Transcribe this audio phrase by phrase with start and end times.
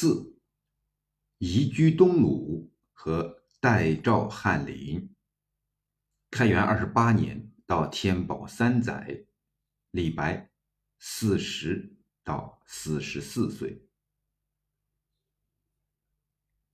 [0.00, 0.38] 四
[1.38, 5.12] 移居东鲁和代诏翰林。
[6.30, 9.26] 开元二十八年到天宝三载，
[9.90, 10.52] 李白
[11.00, 13.88] 四十到四十四岁。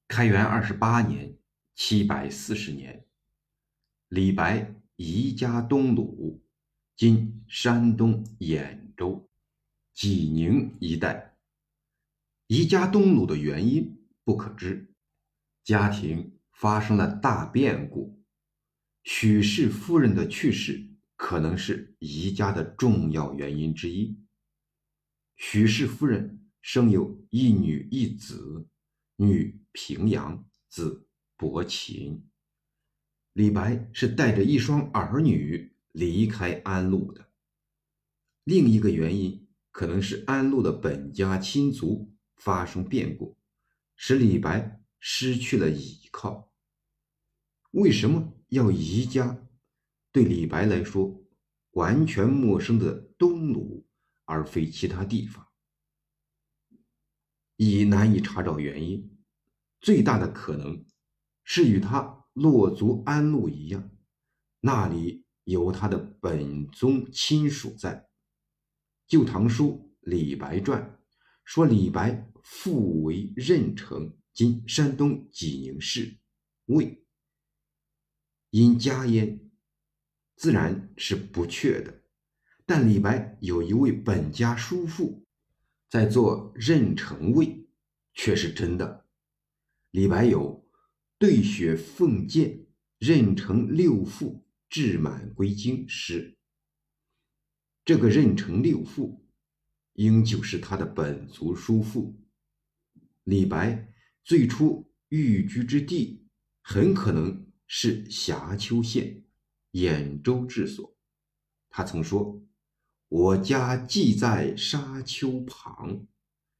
[0.06, 1.38] 开元二十八年
[1.74, 3.06] （七百四十年），
[4.08, 6.44] 李白移家东鲁，
[6.94, 9.30] 今山东兖州、
[9.94, 11.33] 济宁一带。
[12.46, 14.92] 宜家东鲁的原因不可知，
[15.64, 18.22] 家庭发生了大变故。
[19.02, 24.18] 许氏夫人的去世可能是宜家的重要原因之一。
[25.36, 28.68] 许氏夫人生有一女一子，
[29.16, 32.28] 女平阳，子伯禽。
[33.32, 37.30] 李白是带着一双儿女离开安陆的。
[38.44, 43.36] 另一个原因可能是安陆的本家亲族发生变故，
[43.96, 46.52] 使李白失去了依靠。
[47.70, 48.32] 为什么？
[48.48, 49.48] 要移家，
[50.12, 51.24] 对李白来说
[51.70, 53.84] 完全陌生的东鲁，
[54.24, 55.48] 而非其他地方，
[57.56, 59.18] 已难以查找原因。
[59.80, 60.84] 最大的可能
[61.42, 63.90] 是与他落足安陆一样，
[64.60, 67.96] 那里有他的本宗亲属在。
[69.06, 70.80] 《旧唐书·李白传》
[71.44, 76.16] 说，李白父为任城（今山东济宁市）
[76.66, 77.04] 魏。
[78.50, 79.50] 因家焉，
[80.36, 82.02] 自然是不确的。
[82.66, 85.26] 但李白有一位本家叔父，
[85.90, 87.66] 在做任城尉，
[88.14, 89.06] 却是真的。
[89.90, 90.66] 李白有
[91.18, 92.66] “对雪奉剑，
[92.98, 96.38] 任城六父志满归京”诗。
[97.84, 99.23] 这个任城六父，
[99.94, 102.14] 应就是他的本族叔父。
[103.24, 103.92] 李白
[104.22, 106.26] 最初寓居之地，
[106.62, 107.44] 很可能。
[107.66, 109.24] 是峡丘县
[109.72, 110.96] 兖州治所。
[111.70, 112.44] 他曾说
[113.08, 116.06] ：“我家寄在沙丘旁。”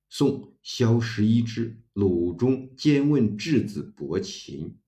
[0.08, 4.78] 宋萧十一之鲁中兼问质子伯禽。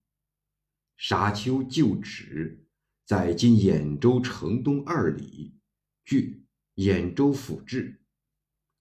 [0.96, 2.66] 沙丘旧址
[3.04, 5.54] 在今兖州城东二里，
[6.02, 8.00] 据兖州府志。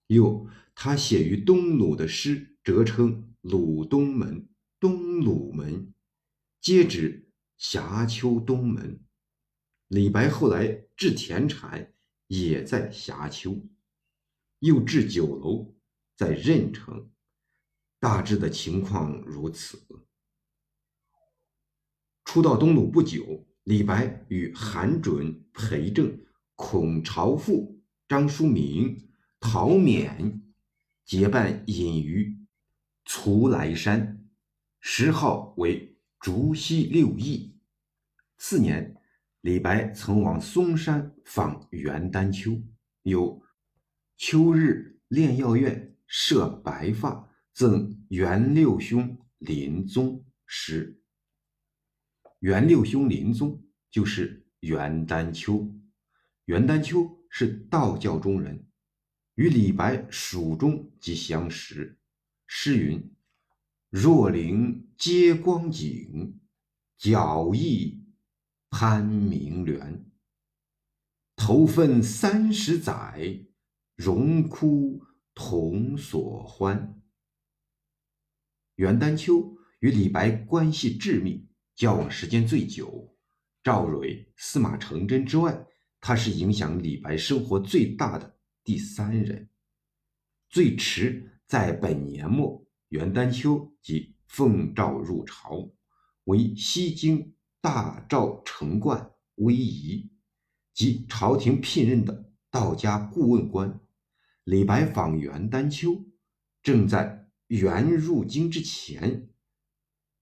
[0.08, 4.48] 又他写于东鲁的诗，折称鲁东门、
[4.80, 5.92] 东鲁门，
[6.60, 7.22] 皆指。
[7.58, 9.00] 峡丘东门，
[9.88, 11.94] 李白后来置田产
[12.26, 13.66] 也在峡丘，
[14.58, 15.74] 又置酒楼
[16.14, 17.10] 在任城，
[17.98, 19.80] 大致的情况如此。
[22.26, 29.05] 初到东鲁不久，李白与韩准、裴政、孔朝父、张叔明、
[29.48, 30.40] 陶勉
[31.04, 32.36] 结伴隐于
[33.04, 34.26] 徂来山，
[34.80, 35.96] 谥号为。
[36.18, 37.56] 竹溪六义。
[38.38, 38.96] 次年，
[39.42, 42.60] 李白曾往嵩山访元丹丘，
[43.02, 43.40] 有
[44.18, 51.00] “秋日炼药院设白发，赠元六兄临终”诗。
[52.40, 55.72] 元六兄临终就是元丹丘。
[56.46, 58.65] 元丹丘是道教中人，
[59.36, 61.98] 与李白蜀中即相识。
[62.46, 63.14] 诗云。
[63.90, 66.40] 若灵接光景，
[66.98, 68.02] 皎翼
[68.70, 70.04] 攀明峦。
[71.36, 73.46] 头分三十载，
[73.94, 75.02] 荣枯
[75.34, 77.00] 同所欢。
[78.76, 83.14] 元丹丘与李白关系致密，交往时间最久。
[83.62, 85.66] 赵蕊、司马承祯之外，
[86.00, 88.35] 他是影响李白生活最大的
[88.66, 89.48] 第三人。
[90.48, 92.66] 最迟在本年末。
[92.88, 95.72] 元丹丘即奉诏入朝，
[96.24, 100.10] 为西京大赵城冠威仪，
[100.72, 103.80] 即朝廷聘任的道家顾问官。
[104.44, 106.04] 李白访元丹丘，
[106.62, 109.28] 正在元入京之前，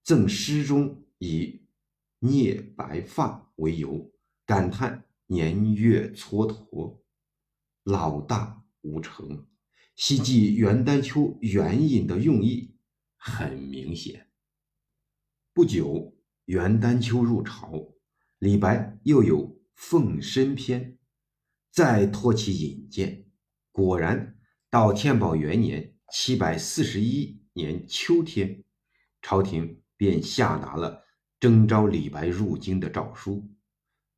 [0.02, 1.67] 赠诗中以
[2.19, 4.11] 聂白发为由，
[4.47, 7.02] 感叹年月蹉跎，
[7.84, 9.46] 老大无成。
[9.94, 12.75] 希冀元丹丘援引的用意
[13.16, 14.28] 很明显。
[15.52, 16.16] 不久，
[16.46, 17.94] 元丹丘入朝，
[18.40, 20.92] 李白又有《奉身篇》，
[21.70, 23.31] 再托其引荐。
[23.70, 24.37] 果然，
[24.69, 28.64] 到天宝元年（七百四十一年）秋天，
[29.22, 31.04] 朝廷便下达了
[31.38, 33.48] 征召李白入京的诏书。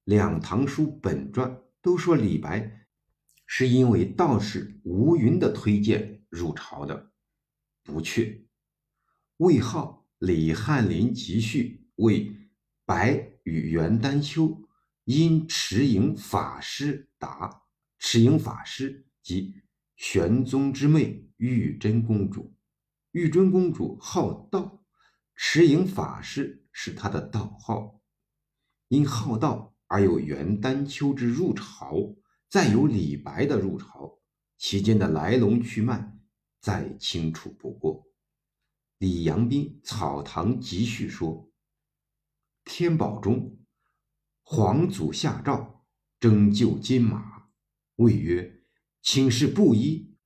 [0.05, 2.86] 两唐书本传都说李白。
[3.47, 7.13] 是因为道士吴云的推荐入朝的，
[7.83, 8.45] 不确。
[9.39, 12.37] 魏浩、李翰林集序为
[12.85, 14.63] 白与元丹丘
[15.05, 17.63] 因持影法师答，
[17.99, 19.55] 持影法师及
[19.95, 22.55] 玄宗之妹玉真公主。
[23.13, 24.85] 玉真公主好道，
[25.35, 28.03] 持影法师是她的道号。
[28.89, 32.15] 因好道而有元丹丘之入朝，
[32.57, 34.19] 再有李白的入朝，
[34.57, 36.19] 其间的来龙去脉
[36.59, 38.07] 再清楚不过。
[38.97, 41.51] 李阳冰《草堂集序》说
[42.65, 43.59] ：“天宝中，
[44.43, 45.85] 皇祖下诏
[46.19, 47.49] 征就金马，
[47.97, 48.63] 谓曰
[49.05, 50.17] ：‘请示布衣，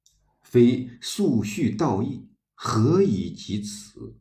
[0.42, 4.20] 非速序道义。’”何以及此？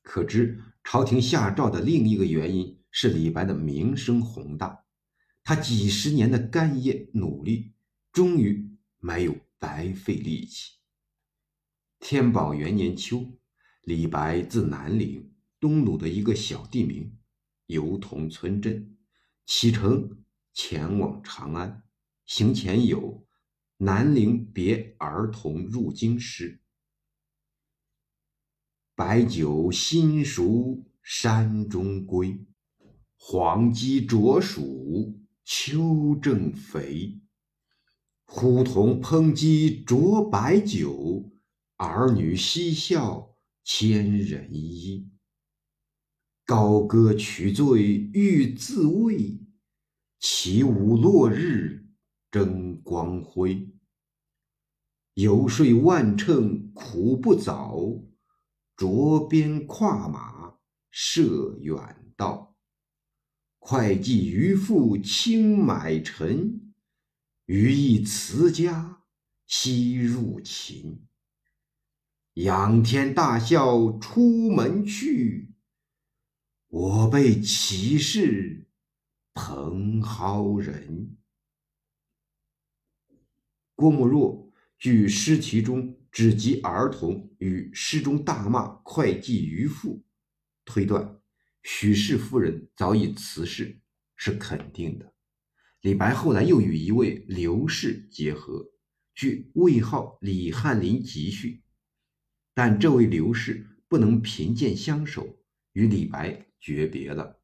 [0.00, 4.81] 可知朝廷下诏的另一个原因是李白的名声宏大，
[5.44, 7.72] 他几十年的干业努力，
[8.12, 10.78] 终于没有白费力气。
[11.98, 13.38] 天宝元年秋，
[13.82, 17.18] 李白自南陵东鲁的一个小地名
[17.66, 18.96] 油桐村镇
[19.44, 21.82] 启程前往长安，
[22.24, 23.26] 行前有
[23.78, 26.60] “南陵别儿童入京诗”。
[28.94, 32.46] 白酒新熟山中归，
[33.16, 37.20] 黄鸡啄黍秋正肥。
[38.24, 41.30] 呼童烹鸡酌白酒，
[41.76, 45.08] 儿女嬉笑千人衣。
[46.44, 49.40] 高歌取醉欲自慰，
[50.18, 51.86] 起舞落日
[52.30, 53.74] 争光辉。
[55.14, 57.78] 游说万乘苦不早。
[58.74, 60.54] 着鞭跨马
[60.90, 62.51] 涉远道，
[63.64, 66.74] 会稽渔父轻买臣，
[67.46, 69.04] 余亦辞家
[69.46, 71.06] 西入秦。
[72.34, 75.54] 仰天大笑出门去，
[76.66, 78.66] 我辈岂是
[79.32, 81.16] 蓬蒿人？
[83.76, 85.96] 郭沫若据诗题中。
[86.12, 90.04] 只及儿童与诗中大骂会稽渔父，
[90.62, 91.21] 推断
[91.62, 93.80] 许氏夫人早已辞世
[94.16, 95.12] 是肯定的。
[95.80, 98.72] 李白后来又与一位刘氏结合，
[99.14, 101.62] 据魏号李翰林集序，
[102.54, 105.38] 但这位刘氏不能贫贱相守，
[105.72, 107.40] 与李白诀别了，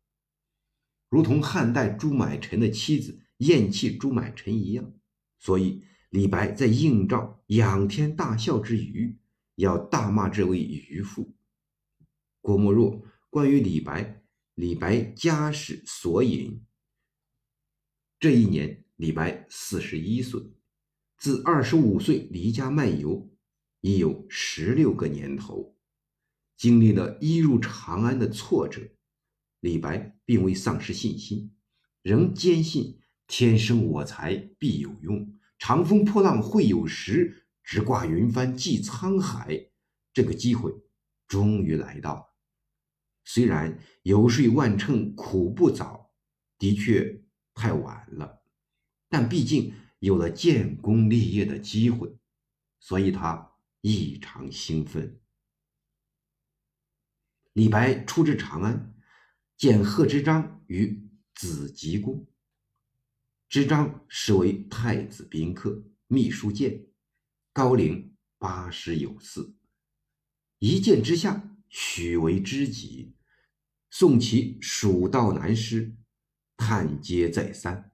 [1.08, 4.92] 如同汉代朱买臣的妻子厌弃朱买臣一样，
[5.38, 5.84] 所以。
[6.10, 9.18] 李白在应召仰天大笑之余，
[9.56, 11.36] 要大骂这位渔夫。
[12.40, 14.22] 郭沫若关于李白，
[14.54, 16.64] 李白家世所引。
[18.18, 20.40] 这一年，李白四十一岁，
[21.18, 23.30] 自二十五岁离家漫游，
[23.82, 25.76] 已有十六个年头，
[26.56, 28.80] 经历了一入长安的挫折，
[29.60, 31.54] 李白并未丧失信心，
[32.00, 35.38] 仍坚信天生我材必有用。
[35.58, 39.70] 长风破浪会有时，直挂云帆济沧海。
[40.14, 40.72] 这个机会
[41.26, 42.27] 终于来到。
[43.30, 46.14] 虽然游说万乘苦不早，
[46.56, 47.22] 的确
[47.52, 48.42] 太晚了，
[49.10, 52.16] 但毕竟有了建功立业的机会，
[52.80, 53.52] 所以他
[53.82, 55.20] 异常兴奋。
[57.52, 58.94] 李白出至长安，
[59.58, 62.26] 见贺知章于紫极宫。
[63.46, 66.86] 知章实为太子宾客，秘书监，
[67.52, 69.54] 高龄八十有四。
[70.60, 73.14] 一见之下，许为知己，
[73.90, 75.96] 送其蜀道难诗，
[76.56, 77.92] 叹嗟再三，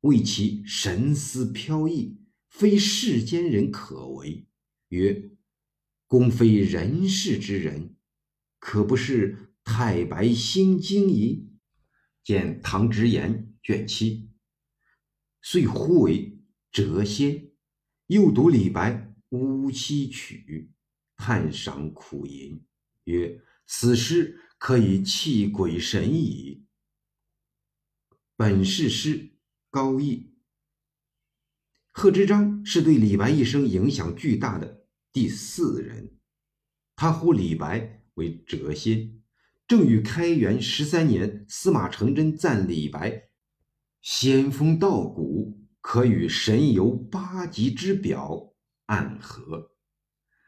[0.00, 4.46] 谓其神思飘逸，非世间人可为。
[4.88, 5.30] 曰
[6.06, 7.96] ：“公非人世之人，
[8.58, 11.48] 可不是太白星经矣。”
[12.22, 14.30] 见《唐直言》卷七。
[15.42, 16.38] 遂呼为
[16.70, 17.50] 谪仙，
[18.06, 18.92] 又读李白
[19.30, 20.70] 《乌栖曲》，
[21.22, 22.62] 叹赏苦吟，
[23.04, 26.66] 曰：“此诗可以泣鬼神矣。”
[28.36, 29.38] 本是诗
[29.70, 30.34] 高义。
[31.92, 36.18] 贺知章是对李白一生影响巨大的第四人，
[36.94, 39.22] 他呼李白为谪仙，
[39.66, 43.30] 正与开元十三年司马承祯赞李白。
[44.02, 48.54] 仙风道骨，可与神游八极之表
[48.86, 49.72] 暗合，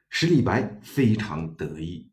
[0.08, 2.12] 使李白非常得意。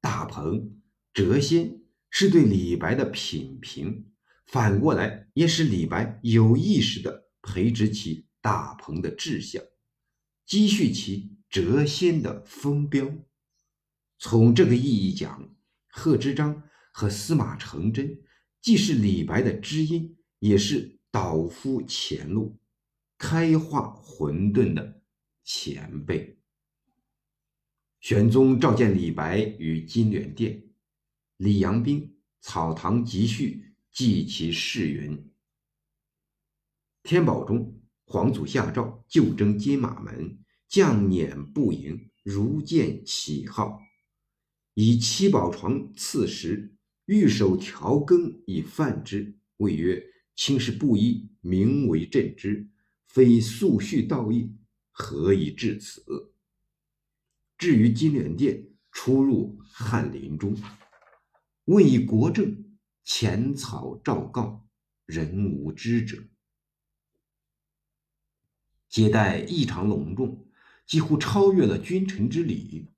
[0.00, 0.77] 大鹏
[1.18, 4.06] 谪仙是对李白的品评，
[4.46, 9.60] 反过来也使李白有意识地培植起大鹏的志向，
[10.46, 13.12] 积蓄其谪仙的风标。
[14.16, 15.56] 从这个意义讲，
[15.88, 18.16] 贺知章和司马承祯
[18.62, 22.60] 既是李白的知音，也是导夫前路、
[23.18, 25.02] 开化混沌的
[25.42, 26.38] 前辈。
[27.98, 30.62] 玄宗召见李白于金銮殿，
[31.38, 32.00] 李阳冰
[32.40, 33.64] 《草堂集序》
[33.96, 35.30] 记其事云：
[37.04, 43.80] 天宝中，皇祖下诏就征金马门，将辇步营，如见启号，
[44.74, 49.38] 以七宝床赐食，御手调羹以饭之。
[49.58, 50.04] 谓曰
[50.34, 52.68] ：“卿是布衣，名为朕之，
[53.06, 54.52] 非素序道义，
[54.90, 56.32] 何以至此？”
[57.56, 60.56] 至于金銮殿，出入翰林中，
[61.68, 62.64] 问以国政，
[63.04, 64.66] 前草诏告，
[65.04, 66.16] 人无知者。
[68.88, 70.48] 接待异常隆重，
[70.86, 72.88] 几乎超越了君臣之礼。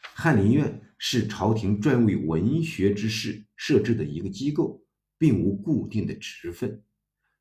[0.00, 4.84] 翰林院是朝廷专为文学之士设置的一个机构，
[5.16, 6.82] 并无固定的职分，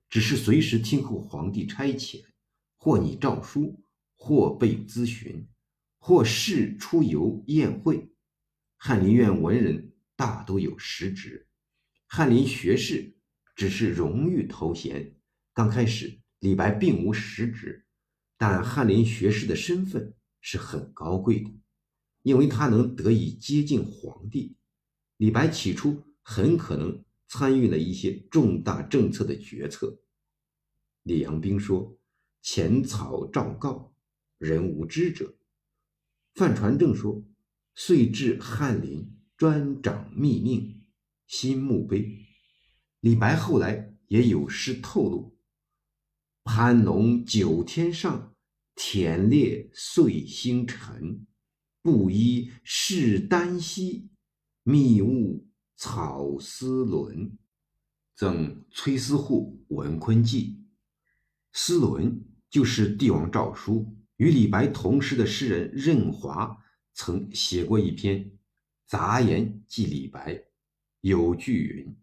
[0.08, 2.24] 只是随时听候皇帝差遣，
[2.78, 3.84] 或拟诏书，
[4.16, 5.48] 或备咨询。
[5.98, 8.12] 或事出游宴会，
[8.78, 11.48] 翰林院文人大都有实职，
[12.08, 13.16] 翰林学士
[13.56, 15.16] 只是荣誉头衔。
[15.54, 17.86] 刚开始，李白并无实职，
[18.38, 21.52] 但翰林学士的身份是很高贵的，
[22.22, 24.56] 因为他能得以接近皇帝。
[25.18, 30.02] 李白起初很可能参与了一些重大政策的决策。
[31.04, 31.98] 李阳冰说
[32.42, 33.94] ：“前草诏告，
[34.38, 35.36] 人无知者。”
[36.36, 37.24] 范传正说
[37.76, 40.84] ：“遂至翰林，专掌密命，
[41.28, 42.26] 新墓碑。”
[43.02, 45.38] 李白后来也有诗透露
[46.44, 48.36] ：“攀龙九天上，
[48.76, 51.26] 田猎碎星辰。
[51.82, 54.10] 布衣饰丹溪，
[54.64, 57.38] 密雾草丝纶。”
[58.16, 60.60] 赠崔思户《文坤记》。
[61.52, 63.96] 丝纶就是帝王诏书。
[64.18, 66.58] 与李白同时的诗人任华
[66.94, 68.32] 曾写过一篇
[68.86, 70.46] 杂言记李白，
[71.02, 71.98] 有句云：“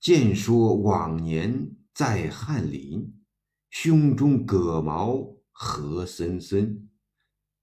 [0.00, 3.22] 见说往年在翰林，
[3.68, 6.88] 胸中葛毛何森森。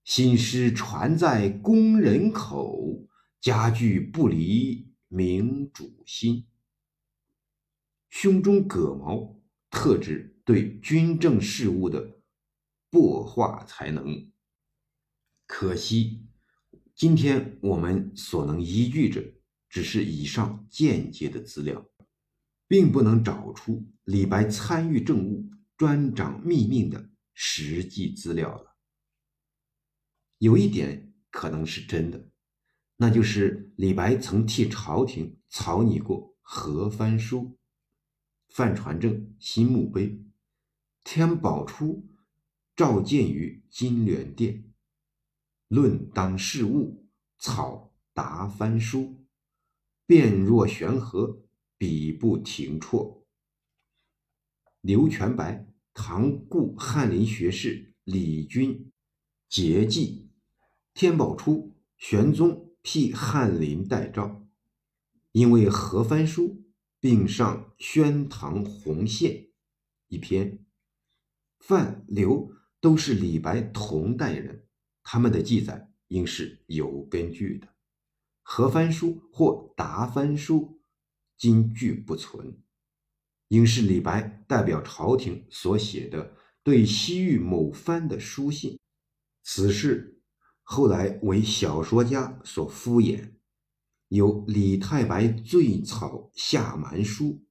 [0.04, 3.08] 新诗传在宫人口，
[3.42, 6.48] 佳句不离明主心。”
[8.10, 12.16] 胸中葛毛特指对军政事务的。
[12.92, 14.32] 擘画才能。
[15.48, 16.28] 可惜，
[16.96, 19.22] 今天我们所能依据着
[19.68, 21.86] 只是以上间接的资料，
[22.70, 28.78] 并不能找出李白参与政务、专掌密的实际资料了。
[30.38, 32.30] 有一点可能是真的，
[32.96, 37.42] 那就是李白曾替朝廷草拟过《和番书》，
[38.48, 40.24] 范传正新墓碑，
[41.04, 42.08] 天宝初。
[42.78, 44.66] 召见于金銮殿，
[45.67, 47.05] 论当事务，
[47.38, 49.25] 草答翻书，
[50.05, 51.43] 辩若悬河，
[51.77, 53.25] 笔不停辍。
[54.81, 58.91] 刘全白，唐故翰林学士李君
[59.50, 60.29] 节记，
[60.93, 64.48] 天宝初，玄宗辟翰林待诏，
[65.31, 66.63] 因为合番书，
[67.00, 69.48] 并上宣堂红线。
[70.07, 70.65] 一篇，
[71.60, 72.53] 范刘。
[72.81, 74.64] 都是李白同代人，
[75.06, 77.70] 他们的记载应是有根据的。
[78.42, 80.82] 和番书或答番书，
[81.38, 82.62] 今据不存，
[83.48, 88.78] 应是李白代表朝廷所写的对西域某藩的书信。
[89.44, 90.22] 此事
[90.64, 93.34] 后来为小说家所敷衍，
[94.08, 97.46] 有李太白醉草下蛮书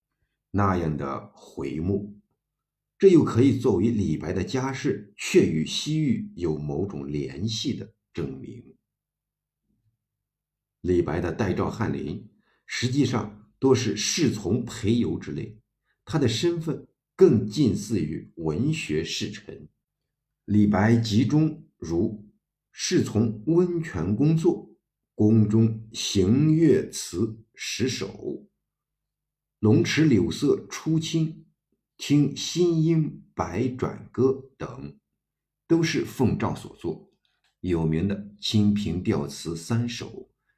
[0.51, 2.21] 那样的回目。
[3.05, 8.65] 这又可以作为李白的家世却与西域有某种联系的证明。
[10.81, 12.27] 李白的代诏翰林
[12.65, 15.61] 实际上多是侍从陪游之类，
[16.07, 19.69] 他的身份更近似于文学侍臣。
[20.47, 22.27] 李白集中如
[22.73, 24.75] 侍从温泉工作，
[25.15, 28.49] 宫中行乐词十首，
[29.59, 31.44] 龙池柳色初清。
[31.97, 34.99] 听新音百转歌等，
[35.67, 37.11] 都是奉诏所作。
[37.61, 40.11] 有名的《清平调词三首》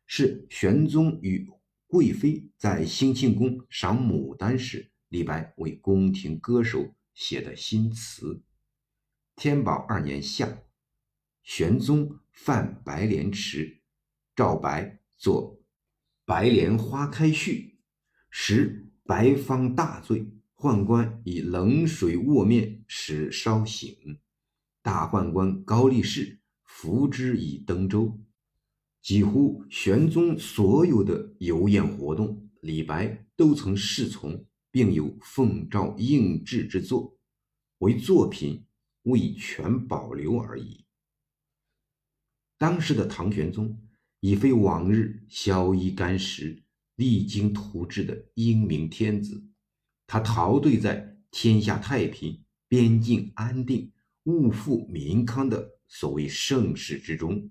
[0.06, 1.48] 是玄宗与
[1.86, 8.42] 贵妃在兴庆宫赏牡丹时，李白为宫廷歌手写的新词。
[9.36, 10.62] 天宝二年夏，
[11.42, 13.82] 玄宗犯白莲池，
[14.34, 15.60] 赵白作
[16.24, 17.78] 《白莲花开序》，
[18.30, 24.18] 时白方大醉，宦官以冷水卧面，使稍醒。
[24.80, 28.18] 大宦官高力士扶之以登舟。
[29.02, 37.18] 几乎玄宗所有的游宴活动，李白都曾侍从，并有奉诏应制之作，
[37.78, 38.64] 为作品
[39.02, 40.86] 未全保留而已。
[42.56, 43.78] 当时的唐玄宗
[44.20, 49.44] 已非往日宵衣干食、励精图治的英明天子，
[50.06, 53.92] 他陶醉在天下太平、边境安定、
[54.24, 57.50] 物富民康的所谓盛世之中。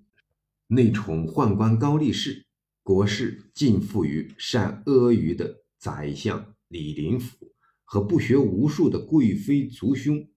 [0.68, 2.48] 内宠宦官高力士，
[2.82, 10.28] 国事尽付于善阿谀的宰相李林甫和不学无术的贵妃族兄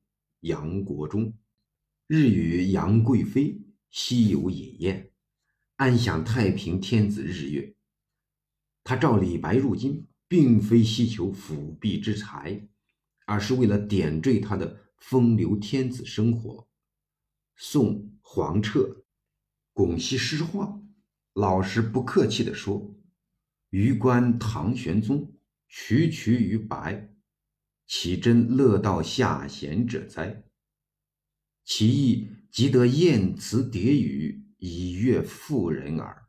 [0.40, 1.32] 杨国忠，
[2.06, 5.10] 日与杨贵妃西游饮宴，
[5.76, 7.74] 安享太平天子日月。
[8.84, 12.68] 他召李白入京，并非希求辅弼之才，
[13.24, 16.68] 而是为了点缀他的风流天子生活。
[17.56, 19.04] 宋黄彻。
[19.72, 20.80] 巩熙诗话，
[21.32, 22.94] 老实不客气地说
[23.70, 25.34] ：“余观唐玄宗，
[25.68, 27.14] 区区于白，
[27.86, 30.44] 岂真乐道下贤者哉？
[31.64, 36.26] 其意即得艳词叠语，以悦妇人耳。”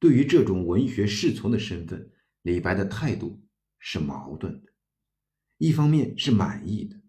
[0.00, 2.10] 对于这种文学侍从的身份，
[2.42, 3.42] 李白的态度
[3.78, 4.72] 是矛盾的。
[5.58, 7.00] 一方面是满意的，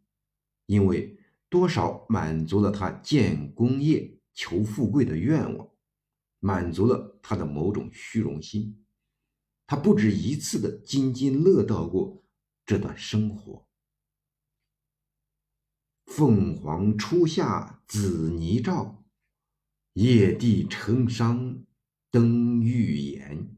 [0.65, 4.19] 因为多少满足了他建功业。
[4.35, 5.69] 求富贵的愿望，
[6.39, 8.83] 满足了他的某种虚荣心。
[9.67, 12.25] 他不止一次的津津乐道过
[12.65, 13.67] 这段生活。
[16.07, 19.05] 凤凰初夏紫泥照，
[19.93, 21.63] 夜帝成伤
[22.09, 23.52] 登玉岩。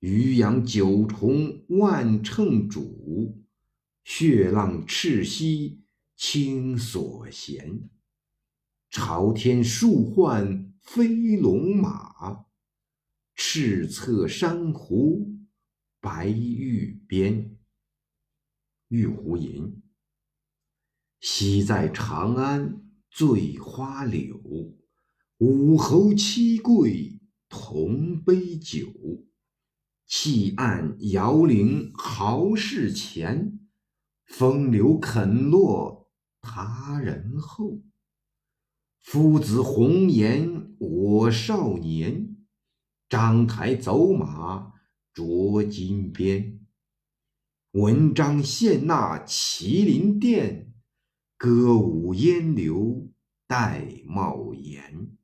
[0.00, 3.34] 渔阳九重万乘渚，
[4.02, 5.82] 血浪赤溪
[6.16, 7.90] 清所嫌。
[8.88, 12.46] 朝天数换飞龙马，
[13.34, 15.38] 赤侧珊瑚
[16.00, 17.58] 白玉鞭。
[18.88, 19.82] 玉壶吟。
[21.20, 24.40] 昔在长安醉花柳，
[25.36, 28.88] 五侯七贵同杯酒。
[30.12, 33.60] 弃暗摇铃豪士前，
[34.26, 37.80] 风流肯落他人后。
[39.02, 42.44] 夫子红颜我少年，
[43.08, 44.72] 章台走马
[45.14, 46.66] 着金鞭。
[47.70, 50.74] 文章献纳麒麟殿，
[51.36, 53.08] 歌舞烟流
[53.46, 55.16] 戴帽檐。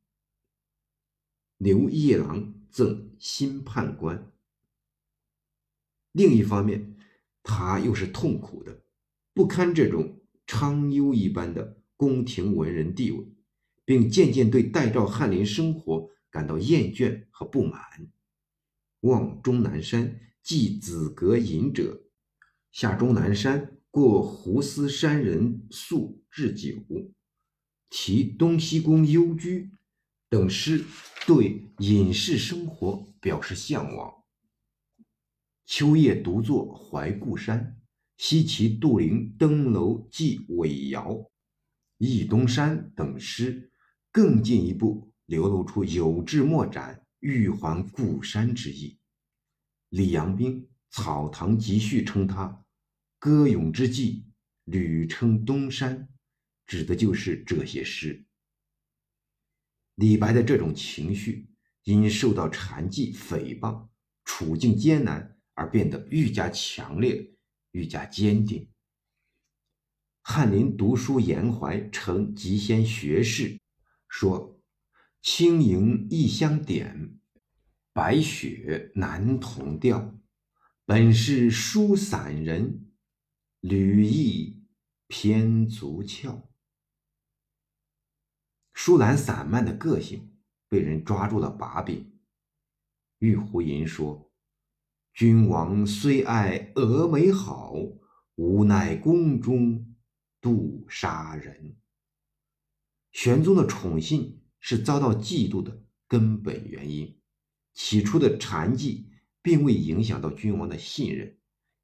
[1.56, 4.32] 刘夜郎赠新判官。
[6.16, 6.96] 另一方面，
[7.42, 8.82] 他又是痛苦的，
[9.34, 13.24] 不堪这种昌优一般的宫廷文人地位。
[13.86, 17.80] 并渐渐对代赵翰林生活感到厌倦和不满。
[19.02, 22.02] 望终南山寄子阁隐者，
[22.72, 26.74] 下终南山过胡思山人宿置酒，
[27.88, 29.70] 题东西宫幽居
[30.28, 30.84] 等诗，
[31.24, 34.15] 对隐士生活表示向往。
[35.66, 37.76] 秋夜独坐怀故山，
[38.16, 41.28] 西岐杜陵登楼寄尾遥，
[41.98, 43.72] 忆东山等诗。
[44.12, 48.98] 更进一步流露出有志莫展、欲还故山之意。
[49.90, 52.64] 李阳冰《草堂集序》称他
[53.18, 54.24] 歌咏之际，
[54.64, 56.08] 屡称东山，
[56.66, 58.24] 指的就是这些诗。
[59.96, 61.50] 李白的这种情绪
[61.82, 63.88] 因受到禅寂诽谤，
[64.24, 67.34] 处境艰难而变得愈加强烈、
[67.72, 68.70] 愈加坚定。
[70.22, 73.58] 翰林读书言怀，成极仙学士。
[74.08, 74.60] 说
[75.22, 77.18] ：“轻盈异相点，
[77.92, 80.14] 白雪难同调。
[80.84, 82.92] 本是书散人，
[83.60, 84.62] 履意
[85.06, 86.48] 偏足翘。”
[88.74, 90.36] 舒兰散漫的个性
[90.68, 92.18] 被人抓住了把柄。
[93.18, 94.25] 玉壶吟说
[95.16, 97.74] ：“君王虽爱峨眉好，
[98.34, 99.96] 无奈宫中
[100.42, 101.74] 度杀人。”
[103.12, 107.18] 玄宗的宠信是遭到嫉妒的根本原因。
[107.72, 109.06] 起初的禅寂
[109.40, 111.38] 并未影响到君王的信任，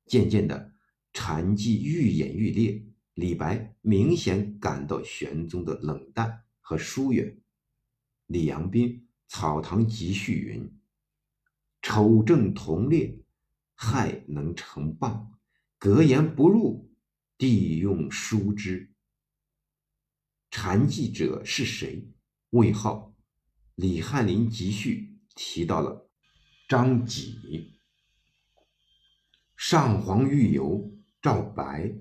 [0.04, 0.74] 渐渐的
[1.14, 2.84] 禅寂愈演愈烈。
[3.14, 7.38] 李白明显感到玄宗的冷淡和疏远。
[8.26, 8.90] 李阳冰
[9.26, 10.78] 《草堂集序》云
[11.80, 13.21] ：“丑正同列，
[13.82, 15.26] 害能成谤。
[15.76, 16.88] 格言不入，
[17.36, 18.92] 地用书之。”
[20.52, 22.08] 禅记者是谁？
[22.50, 23.12] 魏浩，
[23.74, 26.08] 《李翰林集序》提到了
[26.68, 27.80] 张己。
[29.56, 31.92] 上皇御游，召白，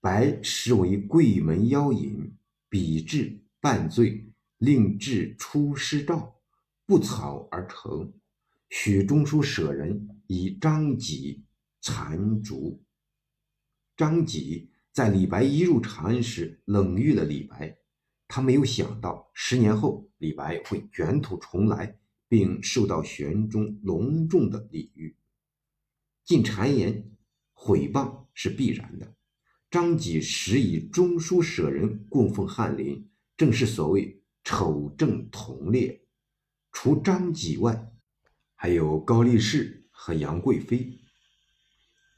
[0.00, 2.36] 白实为贵门妖隐，
[2.68, 6.34] 比至半醉，令至出师诏，
[6.84, 8.12] 不草而成。
[8.68, 11.42] 许中书舍人以张己
[11.80, 12.80] 残烛。
[13.96, 17.78] 张籍在李白一入长安时冷遇了李白。
[18.28, 25.16] 他没有想到，十年后李白会卷土重来，并受到玄宗隆重的礼遇。
[26.24, 27.10] 进谗言、
[27.52, 29.16] 毁谤是必然的。
[29.68, 36.04] 张籍时以中书舍人供奉翰林，正是所谓丑正同列。
[36.70, 37.92] 除张籍外，
[38.54, 40.98] 还有高力士和杨贵妃。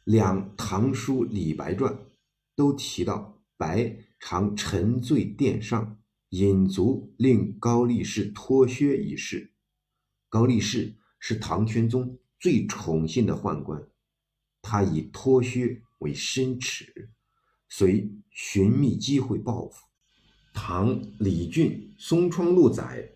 [0.04, 1.92] 两《唐书·李白传》
[2.54, 5.98] 都提到白常沉醉殿上。
[6.32, 9.52] 引足令高力士脱靴一事。
[10.30, 13.86] 高力士是唐玄宗最宠信的宦官，
[14.62, 17.10] 他以脱靴为申耻，
[17.68, 19.84] 遂寻觅机会报复。
[20.54, 23.10] 唐李俊《松窗录》载，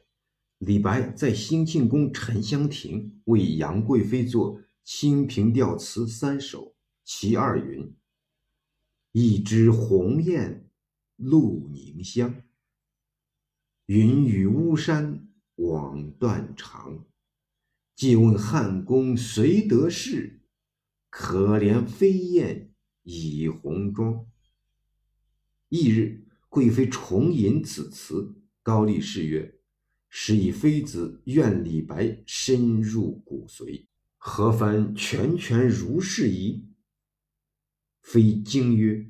[0.58, 7.94] 李白在兴庆宫沉香亭为杨贵妃作《清平调词》三首，其二云
[9.12, 10.70] ：“一枝红艳
[11.16, 12.42] 露凝香。”
[13.84, 17.04] 云雨巫山枉断肠，
[17.94, 20.40] 借问汉宫谁得势？
[21.10, 24.26] 可怜飞燕倚红妆。
[25.68, 29.55] 翌日，贵妃重吟此词，高力士曰
[30.18, 33.84] ：“是以妃子愿李白深入骨髓，
[34.16, 36.64] 何番拳拳如是矣？
[38.00, 39.06] 非惊曰：“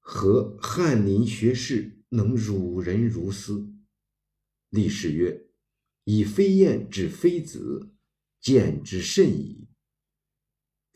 [0.00, 3.70] 何翰林学士能辱人如斯？”
[4.70, 5.44] 立士曰
[6.04, 7.92] ：“以飞燕指妃子，
[8.40, 9.68] 见之甚矣。”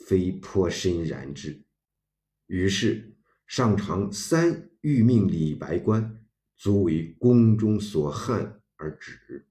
[0.09, 1.62] 非颇深然之。
[2.46, 3.14] 于是
[3.46, 6.24] 上长三欲命李白官，
[6.57, 9.46] 足为宫中所憾而止。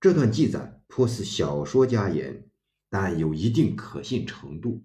[0.00, 2.50] 这段记载颇似小说家言，
[2.88, 4.84] 但有一定可信程度。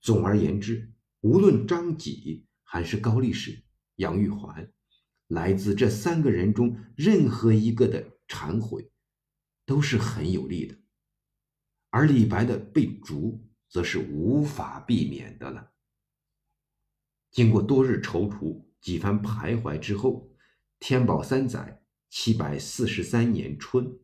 [0.00, 3.64] 总而言之，无论张己还是高力士、
[3.96, 4.72] 杨玉环。
[5.28, 8.92] 来自这三个人中任何一个的忏悔，
[9.64, 10.78] 都是很有利的，
[11.90, 15.72] 而李白的被逐，则是无法避免的了。
[17.32, 20.30] 经过多日踌躇、几番徘徊之后，
[20.78, 23.98] 天宝三载（七百四十三年春），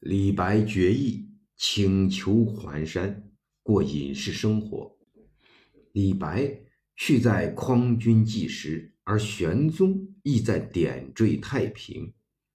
[0.00, 3.30] 李白决意请求还山，
[3.62, 4.96] 过隐士生活。
[5.92, 6.60] 李白
[6.96, 8.94] 去在匡君祭时。
[9.02, 12.12] 而玄宗亦在点缀太平，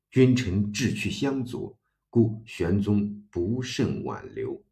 [0.09, 1.77] 君臣志趣相左，
[2.09, 4.63] 故玄宗不甚挽留。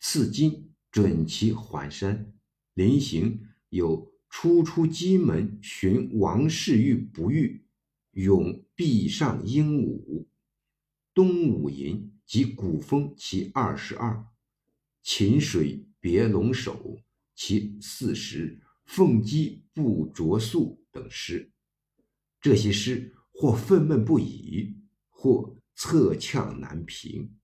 [0.00, 2.34] 赐金准其还山，
[2.74, 7.64] 临行有初出金门寻王侍御不遇，
[8.12, 10.24] 咏壁上鹦鹉，
[11.12, 14.26] 东五吟及古风其二十二，
[15.02, 16.98] 秦水别龙首
[17.34, 20.82] 其四十，凤鸡不着素。
[20.90, 21.52] 等诗，
[22.40, 24.74] 这些诗或愤懑不已，
[25.10, 27.36] 或侧呛难平，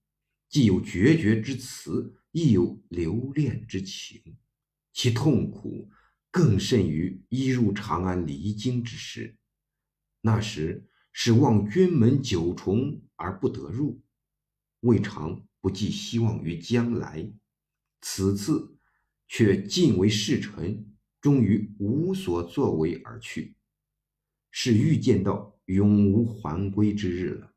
[0.49, 4.39] 既有决绝之词，亦有留恋之情。
[4.91, 5.87] 其痛苦
[6.31, 9.37] 更甚于一入长安离京之时。
[10.21, 13.99] 那时是望君门九重而不得入，
[14.81, 17.33] 未尝不寄希望于将来。
[18.01, 18.77] 此次
[19.27, 20.93] 却尽为侍臣。
[21.19, 23.55] 终于无所作为而去，
[24.51, 27.55] 是预见到永无还归之日了。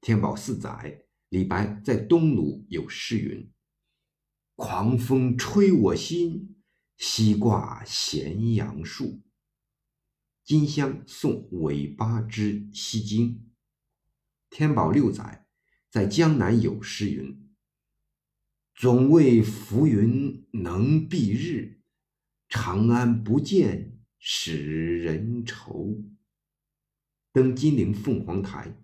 [0.00, 3.50] 天宝四载，李白在东鲁有诗云
[4.54, 6.54] ：“狂风吹我心，
[6.96, 9.20] 西挂咸阳树。”
[10.44, 13.50] 金乡送尾巴之西京。
[14.50, 15.46] 天宝六载，
[15.88, 17.48] 在江南有诗云
[18.76, 21.80] ：“总为浮云能蔽日。”
[22.46, 26.04] 长安不见使人愁。
[27.32, 28.76] 登金陵凤凰台，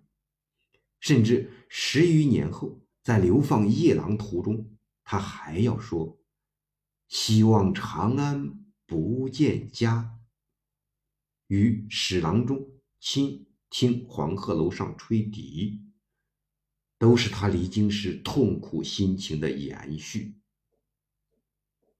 [0.99, 6.19] 甚至十余年后，在流放夜郎途中，他还要说
[7.07, 10.17] ：“希望长安不见家。”
[11.51, 12.65] 于史郎中
[12.97, 15.81] 亲听黄鹤楼上吹笛，
[16.97, 20.37] 都是他离京时痛苦心情的延续。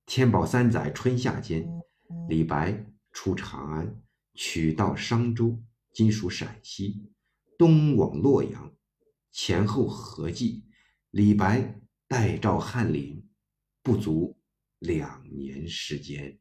[0.06, 1.68] 天宝三载春夏间，
[2.30, 4.02] 李白出长安，
[4.36, 5.62] 取道商州
[5.94, 7.12] （今属陕西），
[7.60, 8.74] 东往洛阳，
[9.34, 10.64] 前后合计，
[11.10, 13.30] 李白待诏翰林
[13.84, 14.40] 不足
[14.80, 16.40] 两年时间。